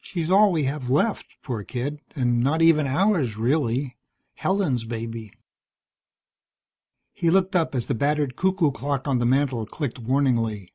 She's 0.00 0.32
all 0.32 0.50
we 0.50 0.64
have 0.64 0.90
left, 0.90 1.36
poor 1.40 1.62
kid, 1.62 2.00
and 2.16 2.40
not 2.40 2.60
even 2.60 2.88
ours, 2.88 3.36
really. 3.36 3.96
Helen's 4.34 4.82
baby. 4.82 5.32
He 7.12 7.30
looked 7.30 7.54
up 7.54 7.72
as 7.72 7.86
the 7.86 7.94
battered 7.94 8.34
cuckoo 8.34 8.72
clock 8.72 9.06
on 9.06 9.20
the 9.20 9.26
mantel 9.26 9.64
clicked 9.64 10.00
warningly. 10.00 10.72